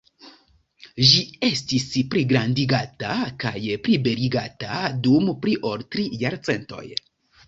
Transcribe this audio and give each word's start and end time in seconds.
Ĝi 1.09 1.19
estis 1.47 1.83
pligrandigata 2.15 3.17
kaj 3.43 3.61
plibeligata 3.89 4.79
dum 5.09 5.29
pli 5.45 5.53
ol 5.73 5.85
tri 5.97 6.07
jarcentoj. 6.23 6.83